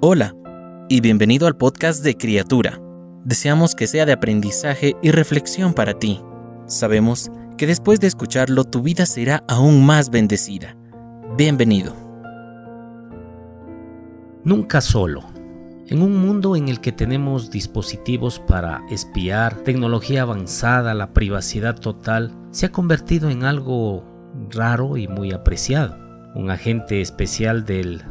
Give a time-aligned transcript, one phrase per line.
[0.00, 0.32] Hola
[0.88, 2.80] y bienvenido al podcast de Criatura.
[3.24, 6.20] Deseamos que sea de aprendizaje y reflexión para ti.
[6.66, 10.76] Sabemos que después de escucharlo tu vida será aún más bendecida.
[11.36, 11.96] Bienvenido.
[14.44, 15.24] Nunca solo.
[15.88, 22.30] En un mundo en el que tenemos dispositivos para espiar, tecnología avanzada, la privacidad total,
[22.52, 24.04] se ha convertido en algo
[24.48, 25.98] raro y muy apreciado.
[26.36, 28.04] Un agente especial del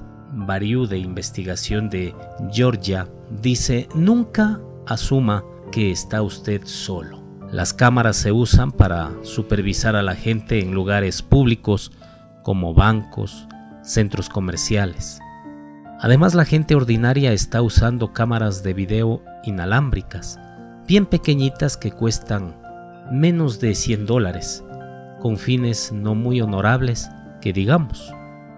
[0.45, 2.13] Bariu de Investigación de
[2.51, 3.07] Georgia
[3.41, 7.23] dice, nunca asuma que está usted solo.
[7.51, 11.91] Las cámaras se usan para supervisar a la gente en lugares públicos
[12.43, 13.47] como bancos,
[13.81, 15.19] centros comerciales.
[15.99, 20.39] Además, la gente ordinaria está usando cámaras de video inalámbricas,
[20.87, 22.55] bien pequeñitas que cuestan
[23.11, 24.63] menos de 100 dólares,
[25.19, 27.09] con fines no muy honorables
[27.41, 28.13] que digamos.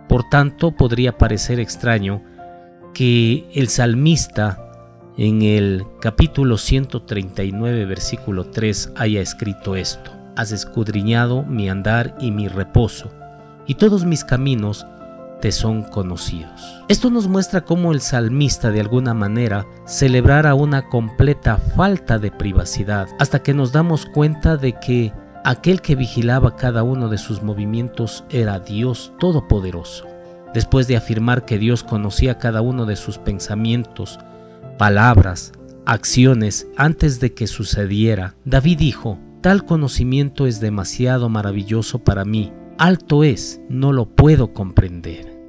[0.10, 2.24] Por tanto, podría parecer extraño
[2.96, 4.66] que el salmista
[5.18, 10.12] en el capítulo 139, versículo 3 haya escrito esto.
[10.36, 13.12] Has escudriñado mi andar y mi reposo,
[13.68, 14.88] y todos mis caminos
[15.42, 16.84] te son conocidos.
[16.88, 23.08] Esto nos muestra cómo el salmista de alguna manera celebrara una completa falta de privacidad,
[23.20, 25.14] hasta que nos damos cuenta de que
[25.46, 30.06] Aquel que vigilaba cada uno de sus movimientos era Dios Todopoderoso.
[30.54, 34.20] Después de afirmar que Dios conocía cada uno de sus pensamientos,
[34.78, 35.54] palabras,
[35.86, 43.24] acciones antes de que sucediera, David dijo, Tal conocimiento es demasiado maravilloso para mí, alto
[43.24, 45.40] es, no lo puedo comprender.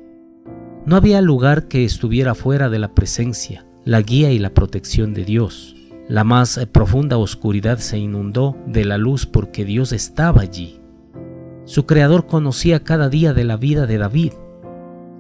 [0.87, 5.25] No había lugar que estuviera fuera de la presencia, la guía y la protección de
[5.25, 5.75] Dios.
[6.11, 10.81] La más profunda oscuridad se inundó de la luz porque Dios estaba allí.
[11.67, 14.33] Su creador conocía cada día de la vida de David,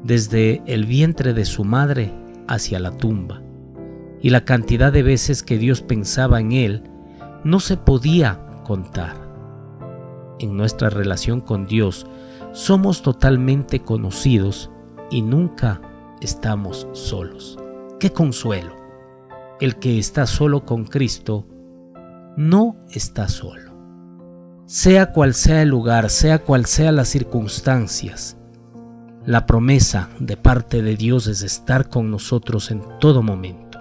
[0.02, 2.12] desde el vientre de su madre
[2.48, 3.40] hacia la tumba,
[4.20, 6.82] y la cantidad de veces que Dios pensaba en él
[7.44, 9.14] no se podía contar.
[10.40, 12.04] En nuestra relación con Dios
[12.50, 14.72] somos totalmente conocidos
[15.08, 15.80] y nunca
[16.20, 17.60] estamos solos.
[18.00, 18.79] ¡Qué consuelo!
[19.60, 21.46] El que está solo con Cristo
[22.36, 23.70] no está solo.
[24.64, 28.38] Sea cual sea el lugar, sea cual sea las circunstancias,
[29.26, 33.78] la promesa de parte de Dios es estar con nosotros en todo momento.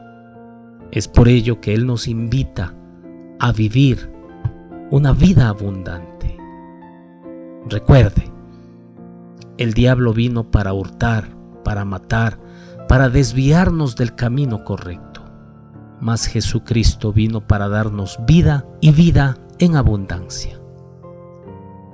[0.91, 2.73] Es por ello que Él nos invita
[3.39, 4.11] a vivir
[4.91, 6.35] una vida abundante.
[7.69, 8.29] Recuerde,
[9.57, 11.29] el diablo vino para hurtar,
[11.63, 12.37] para matar,
[12.89, 15.08] para desviarnos del camino correcto
[16.01, 20.59] mas Jesucristo vino para darnos vida y vida en abundancia.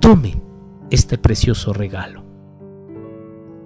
[0.00, 0.42] Tome
[0.90, 2.24] este precioso regalo.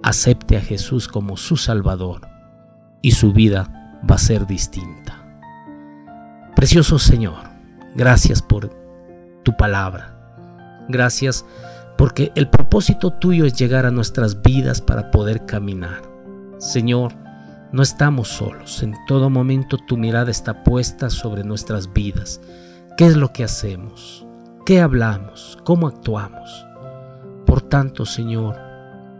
[0.03, 2.21] Acepte a Jesús como su Salvador
[3.01, 5.17] y su vida va a ser distinta.
[6.55, 7.43] Precioso Señor,
[7.95, 8.69] gracias por
[9.43, 10.17] tu palabra.
[10.89, 11.45] Gracias
[11.97, 16.01] porque el propósito tuyo es llegar a nuestras vidas para poder caminar.
[16.57, 17.13] Señor,
[17.71, 22.41] no estamos solos, en todo momento tu mirada está puesta sobre nuestras vidas.
[22.97, 24.25] ¿Qué es lo que hacemos?
[24.65, 25.57] ¿Qué hablamos?
[25.63, 26.65] ¿Cómo actuamos?
[27.45, 28.57] Por tanto, Señor,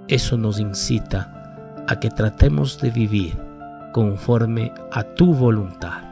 [0.07, 3.37] eso nos incita a que tratemos de vivir
[3.93, 6.03] conforme a tu voluntad.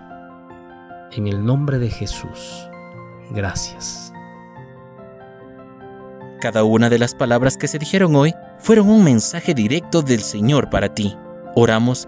[1.11, 2.69] En el nombre de Jesús,
[3.31, 4.13] gracias.
[6.39, 10.69] Cada una de las palabras que se dijeron hoy fueron un mensaje directo del Señor
[10.69, 11.17] para ti.
[11.55, 12.07] Oramos